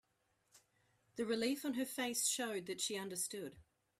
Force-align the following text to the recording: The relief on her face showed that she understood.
The 1.15 1.27
relief 1.27 1.63
on 1.63 1.75
her 1.75 1.85
face 1.85 2.25
showed 2.25 2.65
that 2.65 2.81
she 2.81 2.97
understood. 2.97 3.55